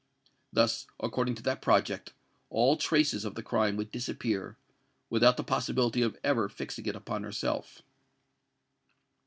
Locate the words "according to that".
0.99-1.61